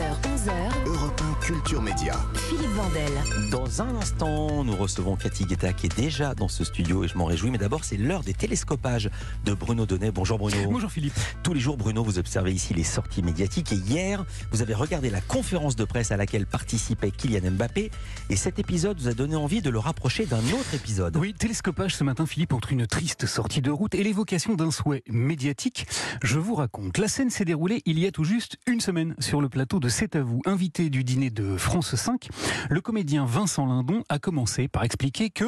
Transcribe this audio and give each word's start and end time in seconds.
11h. 0.00 0.39
Europe 0.86 1.20
1 1.20 1.44
Culture 1.44 1.82
Média. 1.82 2.14
Philippe 2.34 2.70
Vandel. 2.70 3.12
Dans 3.50 3.82
un 3.82 3.96
instant, 3.96 4.64
nous 4.64 4.74
recevons 4.74 5.14
Cathy 5.14 5.44
Guetta 5.44 5.74
qui 5.74 5.86
est 5.86 5.96
déjà 5.96 6.34
dans 6.34 6.48
ce 6.48 6.64
studio 6.64 7.04
et 7.04 7.08
je 7.08 7.18
m'en 7.18 7.26
réjouis. 7.26 7.50
Mais 7.50 7.58
d'abord, 7.58 7.84
c'est 7.84 7.98
l'heure 7.98 8.22
des 8.22 8.32
télescopages 8.32 9.10
de 9.44 9.52
Bruno 9.52 9.84
Donnet. 9.84 10.10
Bonjour 10.10 10.38
Bruno. 10.38 10.56
Bonjour 10.70 10.90
Philippe. 10.90 11.12
Tous 11.42 11.52
les 11.52 11.60
jours, 11.60 11.76
Bruno, 11.76 12.02
vous 12.02 12.18
observez 12.18 12.52
ici 12.52 12.72
les 12.72 12.84
sorties 12.84 13.22
médiatiques 13.22 13.72
et 13.72 13.76
hier, 13.76 14.24
vous 14.50 14.62
avez 14.62 14.72
regardé 14.72 15.10
la 15.10 15.20
conférence 15.20 15.76
de 15.76 15.84
presse 15.84 16.10
à 16.10 16.16
laquelle 16.16 16.46
participait 16.46 17.10
Kylian 17.10 17.50
Mbappé 17.50 17.90
et 18.30 18.36
cet 18.36 18.58
épisode 18.58 18.98
vous 18.98 19.08
a 19.08 19.12
donné 19.12 19.36
envie 19.36 19.60
de 19.60 19.68
le 19.68 19.78
rapprocher 19.78 20.24
d'un 20.24 20.38
autre 20.38 20.74
épisode. 20.74 21.16
Oui, 21.18 21.34
télescopage 21.34 21.94
ce 21.96 22.04
matin 22.04 22.24
Philippe 22.24 22.54
entre 22.54 22.72
une 22.72 22.86
triste 22.86 23.26
sortie 23.26 23.60
de 23.60 23.70
route 23.70 23.94
et 23.94 24.02
l'évocation 24.02 24.54
d'un 24.54 24.70
souhait 24.70 25.02
médiatique. 25.06 25.86
Je 26.22 26.38
vous 26.38 26.54
raconte, 26.54 26.96
la 26.96 27.08
scène 27.08 27.28
s'est 27.28 27.44
déroulée 27.44 27.82
il 27.84 27.98
y 27.98 28.06
a 28.06 28.10
tout 28.10 28.24
juste 28.24 28.56
une 28.66 28.80
semaine 28.80 29.14
sur 29.18 29.42
le 29.42 29.50
plateau 29.50 29.80
de 29.80 29.90
C'est 29.90 30.16
à 30.16 30.22
vous, 30.22 30.29
invité 30.46 30.90
du 30.90 31.04
dîner 31.04 31.30
de 31.30 31.56
France 31.56 31.94
5. 31.94 32.28
Le 32.68 32.80
comédien 32.80 33.24
Vincent 33.24 33.66
Lindon 33.66 34.04
a 34.08 34.18
commencé 34.18 34.68
par 34.68 34.84
expliquer 34.84 35.30
que 35.30 35.44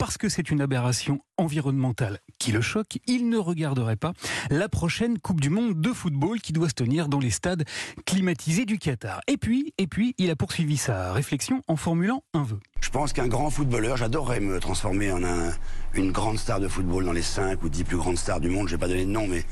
parce 0.00 0.16
que 0.16 0.30
c'est 0.30 0.50
une 0.50 0.62
aberration 0.62 1.20
environnementale 1.36 2.20
qui 2.38 2.52
le 2.52 2.62
choque, 2.62 2.98
il 3.06 3.28
ne 3.28 3.36
regarderait 3.36 3.96
pas 3.96 4.14
la 4.48 4.66
prochaine 4.66 5.18
Coupe 5.18 5.42
du 5.42 5.50
Monde 5.50 5.78
de 5.78 5.92
football 5.92 6.40
qui 6.40 6.54
doit 6.54 6.70
se 6.70 6.74
tenir 6.74 7.08
dans 7.08 7.18
les 7.18 7.28
stades 7.28 7.64
climatisés 8.06 8.64
du 8.64 8.78
Qatar. 8.78 9.20
Et 9.26 9.36
puis, 9.36 9.74
et 9.76 9.86
puis, 9.86 10.14
il 10.16 10.30
a 10.30 10.36
poursuivi 10.36 10.78
sa 10.78 11.12
réflexion 11.12 11.62
en 11.68 11.76
formulant 11.76 12.22
un 12.32 12.44
vœu. 12.44 12.58
Je 12.80 12.88
pense 12.88 13.12
qu'un 13.12 13.28
grand 13.28 13.50
footballeur, 13.50 13.98
j'adorerais 13.98 14.40
me 14.40 14.58
transformer 14.58 15.12
en 15.12 15.22
un, 15.22 15.52
une 15.92 16.12
grande 16.12 16.38
star 16.38 16.60
de 16.60 16.68
football 16.68 17.04
dans 17.04 17.12
les 17.12 17.20
5 17.20 17.62
ou 17.62 17.68
10 17.68 17.84
plus 17.84 17.98
grandes 17.98 18.16
stars 18.16 18.40
du 18.40 18.48
monde, 18.48 18.68
je 18.68 18.76
vais 18.76 18.80
pas 18.80 18.88
donner 18.88 19.04
de 19.04 19.10
nom, 19.10 19.26
mais 19.26 19.44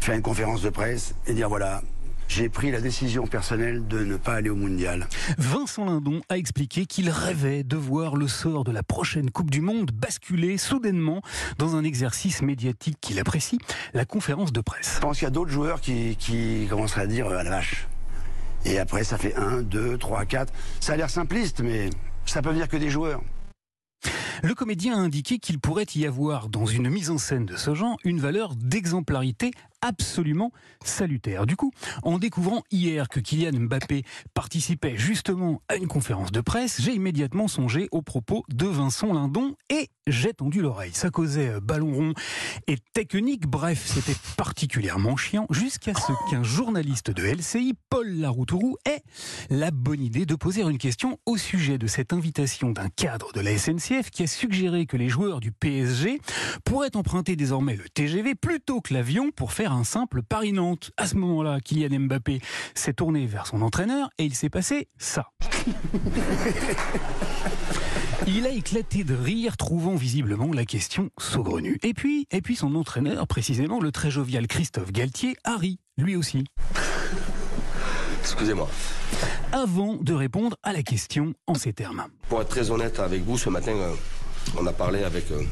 faire 0.00 0.14
une 0.14 0.22
conférence 0.22 0.62
de 0.62 0.70
presse 0.70 1.16
et 1.26 1.34
dire 1.34 1.48
voilà, 1.48 1.82
j'ai 2.28 2.48
pris 2.48 2.70
la 2.70 2.80
décision 2.80 3.26
personnelle 3.26 3.86
de 3.86 4.04
ne 4.04 4.16
pas 4.16 4.34
aller 4.34 4.50
au 4.50 4.56
mondial. 4.56 5.06
Vincent 5.38 5.84
Lindon 5.84 6.20
a 6.28 6.36
expliqué 6.36 6.86
qu'il 6.86 7.10
rêvait 7.10 7.62
de 7.62 7.76
voir 7.76 8.16
le 8.16 8.28
sort 8.28 8.64
de 8.64 8.72
la 8.72 8.82
prochaine 8.82 9.30
Coupe 9.30 9.50
du 9.50 9.60
Monde 9.60 9.90
basculer 9.92 10.58
soudainement 10.58 11.22
dans 11.58 11.76
un 11.76 11.84
exercice 11.84 12.42
médiatique 12.42 12.98
qu'il 13.00 13.18
apprécie, 13.18 13.58
la 13.94 14.04
conférence 14.04 14.52
de 14.52 14.60
presse. 14.60 14.94
Je 14.96 15.00
pense 15.00 15.18
qu'il 15.18 15.24
y 15.24 15.28
a 15.28 15.30
d'autres 15.30 15.50
joueurs 15.50 15.80
qui, 15.80 16.16
qui 16.16 16.66
commenceraient 16.68 17.02
à 17.02 17.06
dire 17.06 17.26
euh, 17.26 17.38
à 17.38 17.42
la 17.42 17.50
vache. 17.50 17.86
Et 18.64 18.78
après, 18.78 19.04
ça 19.04 19.16
fait 19.16 19.34
1, 19.36 19.62
2, 19.62 19.96
3, 19.96 20.24
4. 20.24 20.52
Ça 20.80 20.94
a 20.94 20.96
l'air 20.96 21.10
simpliste, 21.10 21.60
mais 21.60 21.90
ça 22.24 22.42
peut 22.42 22.50
venir 22.50 22.68
que 22.68 22.76
des 22.76 22.90
joueurs. 22.90 23.22
Le 24.42 24.54
comédien 24.54 24.96
a 24.96 25.00
indiqué 25.00 25.38
qu'il 25.38 25.58
pourrait 25.58 25.86
y 25.94 26.06
avoir, 26.06 26.48
dans 26.48 26.66
une 26.66 26.90
mise 26.90 27.10
en 27.10 27.18
scène 27.18 27.46
de 27.46 27.56
ce 27.56 27.74
genre, 27.74 27.96
une 28.04 28.20
valeur 28.20 28.54
d'exemplarité 28.54 29.50
absolument 29.86 30.52
salutaire. 30.84 31.46
Du 31.46 31.56
coup, 31.56 31.72
en 32.02 32.18
découvrant 32.18 32.62
hier 32.70 33.08
que 33.08 33.20
Kylian 33.20 33.60
Mbappé 33.60 34.02
participait 34.34 34.96
justement 34.96 35.62
à 35.68 35.76
une 35.76 35.86
conférence 35.86 36.32
de 36.32 36.40
presse, 36.40 36.80
j'ai 36.80 36.94
immédiatement 36.94 37.48
songé 37.48 37.88
aux 37.92 38.02
propos 38.02 38.44
de 38.48 38.66
Vincent 38.66 39.12
Lindon 39.12 39.54
et 39.70 39.88
j'ai 40.06 40.32
tendu 40.32 40.60
l'oreille. 40.60 40.92
Ça 40.92 41.10
causait 41.10 41.48
euh, 41.48 41.60
ballon 41.60 41.92
rond 41.92 42.14
et 42.66 42.76
technique, 42.92 43.46
bref, 43.46 43.84
c'était 43.86 44.18
particulièrement 44.36 45.16
chiant 45.16 45.46
jusqu'à 45.50 45.94
ce 45.94 46.12
qu'un 46.30 46.42
journaliste 46.42 47.10
de 47.10 47.22
LCI, 47.22 47.74
Paul 47.90 48.08
Laroutourou, 48.08 48.76
ait 48.84 49.02
la 49.50 49.70
bonne 49.70 50.00
idée 50.00 50.26
de 50.26 50.34
poser 50.34 50.62
une 50.62 50.78
question 50.78 51.18
au 51.26 51.36
sujet 51.36 51.78
de 51.78 51.86
cette 51.86 52.12
invitation 52.12 52.70
d'un 52.70 52.88
cadre 52.88 53.32
de 53.32 53.40
la 53.40 53.56
SNCF 53.56 54.10
qui 54.10 54.22
a 54.22 54.26
suggéré 54.26 54.86
que 54.86 54.96
les 54.96 55.08
joueurs 55.08 55.40
du 55.40 55.52
PSG 55.52 56.20
pourraient 56.64 56.96
emprunter 56.96 57.36
désormais 57.36 57.76
le 57.76 57.88
TGV 57.88 58.34
plutôt 58.34 58.80
que 58.80 58.94
l'avion 58.94 59.30
pour 59.30 59.52
faire 59.52 59.72
un 59.72 59.75
simple 59.84 60.22
Paris-Nantes. 60.22 60.90
À 60.96 61.06
ce 61.06 61.16
moment-là, 61.16 61.60
Kylian 61.60 62.00
Mbappé 62.00 62.40
s'est 62.74 62.94
tourné 62.94 63.26
vers 63.26 63.46
son 63.46 63.62
entraîneur 63.62 64.10
et 64.18 64.24
il 64.24 64.34
s'est 64.34 64.50
passé 64.50 64.88
ça. 64.98 65.30
Il 68.28 68.44
a 68.44 68.50
éclaté 68.50 69.04
de 69.04 69.14
rire, 69.14 69.56
trouvant 69.56 69.94
visiblement 69.94 70.52
la 70.52 70.64
question 70.64 71.10
saugrenue. 71.16 71.78
Et 71.82 71.94
puis, 71.94 72.26
et 72.32 72.40
puis 72.40 72.56
son 72.56 72.74
entraîneur, 72.74 73.26
précisément 73.28 73.78
le 73.78 73.92
très 73.92 74.10
jovial 74.10 74.48
Christophe 74.48 74.90
Galtier, 74.90 75.36
a 75.44 75.56
ri, 75.56 75.78
lui 75.96 76.16
aussi. 76.16 76.44
Excusez-moi. 78.20 78.68
Avant 79.52 79.94
de 79.94 80.12
répondre 80.12 80.56
à 80.64 80.72
la 80.72 80.82
question 80.82 81.34
en 81.46 81.54
ces 81.54 81.72
termes. 81.72 82.06
Pour 82.28 82.40
être 82.40 82.48
très 82.48 82.70
honnête 82.72 82.98
avec 82.98 83.22
vous, 83.22 83.38
ce 83.38 83.48
matin, 83.48 83.72
euh, 83.72 83.94
on 84.58 84.66
a 84.66 84.72
parlé 84.72 85.04
avec 85.04 85.30
euh, 85.30 85.42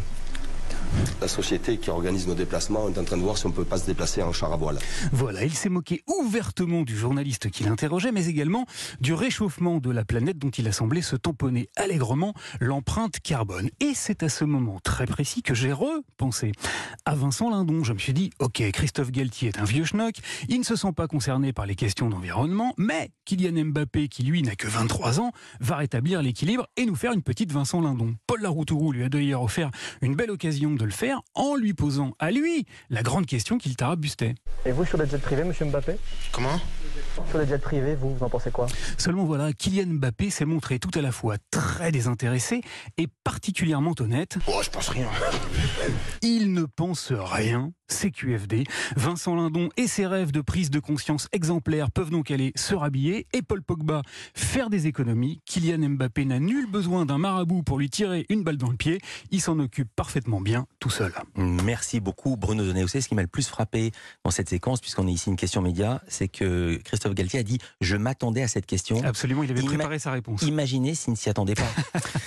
la 1.21 1.29
société 1.29 1.79
qui 1.79 1.91
organise 1.91 2.27
nos 2.27 2.35
déplacements. 2.35 2.89
Est 2.89 2.99
en 2.99 3.05
train 3.05 3.17
de 3.17 3.23
voir 3.23 3.39
si 3.39 3.47
on 3.47 3.51
peut 3.51 3.65
pas 3.65 3.79
se 3.79 3.87
déplacer 3.87 4.23
en 4.23 4.33
char 4.33 4.53
à 4.53 4.57
voile. 4.57 4.79
Voilà, 5.13 5.45
il 5.45 5.55
s'est 5.55 5.69
moqué 5.69 6.03
ouvertement 6.07 6.83
du 6.83 6.97
journaliste 6.97 7.51
qui 7.51 7.65
l'interrogeait, 7.65 8.13
mais 8.13 8.27
également 8.27 8.67
du 9.01 9.15
réchauffement 9.15 9.79
de 9.79 9.91
la 9.91 10.05
planète 10.05 10.39
dont 10.39 10.51
il 10.51 10.69
a 10.69 10.73
semblé 10.73 11.03
se 11.03 11.17
tamponner 11.17 11.69
allègrement 11.77 12.35
l'empreinte 12.61 13.21
carbone. 13.21 13.71
Et 13.81 13.93
c'est 13.95 14.23
à 14.23 14.29
ce 14.29 14.45
moment 14.45 14.81
très 14.83 15.07
précis 15.07 15.43
que 15.43 15.55
j'ai 15.55 15.73
repensé 15.73 16.53
à 17.05 17.15
Vincent 17.15 17.51
Lindon. 17.51 17.85
Je 17.85 17.93
me 17.93 17.99
suis 17.99 18.13
dit, 18.13 18.31
ok, 18.39 18.63
Christophe 18.73 19.11
Galtier 19.11 19.49
est 19.49 19.59
un 19.59 19.65
vieux 19.65 19.85
schnock, 19.85 20.17
il 20.49 20.59
ne 20.59 20.65
se 20.65 20.77
sent 20.77 20.93
pas 20.93 21.07
concerné 21.07 21.53
par 21.53 21.67
les 21.67 21.75
questions 21.75 22.09
d'environnement, 22.09 22.75
mais 22.77 23.11
Kylian 23.25 23.65
Mbappé, 23.67 24.09
qui 24.09 24.23
lui 24.23 24.43
n'a 24.43 24.57
que 24.57 24.69
23 24.69 25.21
ans, 25.21 25.33
va 25.61 25.77
rétablir 25.77 26.23
l'équilibre 26.23 26.67
et 26.77 26.87
nous 26.87 26.97
faire 26.97 27.13
une 27.13 27.23
petite 27.23 27.53
Vincent 27.53 27.81
Lindon. 27.81 28.15
Paul 28.27 28.43
Laroutourou 28.43 28.93
lui 28.93 29.05
a 29.05 29.09
d'ailleurs 29.09 29.43
offert 29.43 29.71
une 30.03 30.15
belle 30.15 30.31
occasion 30.31 30.75
de 30.75 30.84
le 30.85 30.93
faire 30.93 31.21
en 31.35 31.55
lui 31.57 31.75
posant 31.75 32.15
à 32.19 32.31
lui 32.31 32.67
la 32.91 33.03
grande 33.03 33.27
question 33.27 33.59
qu'il 33.59 33.77
tarabustait. 33.77 34.35
Et 34.67 34.73
vous, 34.73 34.85
sur 34.85 34.99
les 34.99 35.09
jets 35.09 35.19
privés, 35.19 35.45
monsieur 35.45 35.67
Mbappé 35.67 35.97
Comment? 36.33 36.61
Sur 37.31 37.39
les 37.39 37.47
jets 37.47 37.59
privés, 37.59 37.95
vous, 37.95 38.15
vous 38.15 38.25
en 38.25 38.29
pensez 38.29 38.51
quoi? 38.51 38.67
Seulement 38.99 39.25
voilà, 39.25 39.53
Kylian 39.53 39.87
Mbappé 39.87 40.31
s'est 40.31 40.45
montré 40.45 40.79
tout 40.79 40.91
à 40.95 41.03
la 41.03 41.13
fois 41.13 41.37
très 41.51 41.93
désintéressé 41.93 42.63
et 42.97 43.09
particulièrement 43.25 43.95
honnête. 44.01 44.39
Oh, 44.47 44.61
je 44.63 44.71
pense 44.71 44.89
rien. 44.89 45.09
Il 46.23 46.53
ne 46.53 46.65
pense 46.65 47.13
rien. 47.13 47.73
CQFD. 47.89 48.65
Vincent 48.97 49.35
Lindon 49.35 49.69
et 49.77 49.87
ses 49.87 50.07
rêves 50.07 50.33
de 50.33 50.41
prise 50.41 50.71
de 50.71 50.79
conscience 50.81 51.29
exemplaires 51.33 51.91
peuvent 51.91 52.11
donc 52.11 52.31
aller 52.31 52.53
se 52.57 52.75
rhabiller 52.75 53.27
et 53.33 53.43
Paul 53.43 53.63
Pogba 53.63 54.03
faire 54.35 54.71
des 54.71 54.87
économies. 54.87 55.41
Kylian 55.47 55.91
Mbappé 55.91 56.25
n'a 56.25 56.39
nul 56.39 56.67
besoin 56.71 57.07
d'un 57.07 57.19
marabout 57.19 57.63
pour 57.63 57.79
lui 57.79 57.91
tirer 57.91 58.27
une 58.29 58.43
balle 58.43 58.57
dans 58.57 58.71
le 58.71 58.77
pied. 58.77 59.01
Il 59.31 59.41
s'en 59.41 59.59
occupe 59.59 59.89
parfaitement 59.95 60.41
bien 60.41 60.67
tout 60.81 60.91
seul. 60.91 61.13
Merci 61.37 62.01
beaucoup 62.01 62.37
Bruno 62.37 62.65
Donnet. 62.65 62.85
Ce 62.87 62.99
qui 63.09 63.15
m'a 63.15 63.23
le 63.23 63.29
plus 63.29 63.49
frappé 63.49 63.91
dans 64.25 64.31
cette 64.31 64.49
séquence, 64.49 64.81
puisqu'on 64.81 65.07
est 65.09 65.13
ici 65.13 65.29
une 65.31 65.37
question 65.37 65.63
média, 65.63 66.03
c'est 66.09 66.29
que 66.29 66.77
Christophe 66.85 67.15
Galtier 67.15 67.41
a 67.41 67.43
dit 67.43 67.59
«Je 67.81 67.97
m'attendais 67.97 68.43
à 68.43 68.49
cette 68.49 68.67
question». 68.67 69.03
Absolument, 69.05 69.43
il 69.43 69.51
avait 69.51 69.61
Ima- 69.61 69.67
préparé 69.75 69.99
sa 69.99 70.13
réponse. 70.13 70.43
Imaginez 70.43 70.95
s'il 70.95 71.13
ne 71.13 71.17
s'y 71.17 71.29
attendait 71.29 71.55
pas. 71.55 71.69